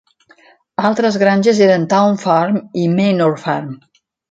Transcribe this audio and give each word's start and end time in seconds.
Altres 0.89 1.17
granges 1.25 1.61
eren 1.67 1.85
Town 1.93 2.19
Farm 2.25 2.59
i 2.85 2.89
Manor 2.97 3.39
Farm. 3.47 3.71